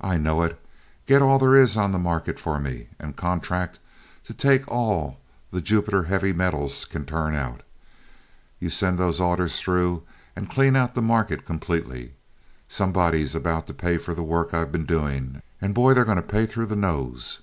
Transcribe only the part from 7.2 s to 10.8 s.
out. You send those orders through, and clean